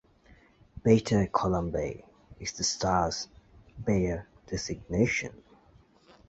"Beta 0.81 1.29
Columbae" 1.31 2.03
is 2.39 2.53
the 2.53 2.63
star's 2.63 3.27
Bayer 3.85 4.25
designation. 4.47 5.43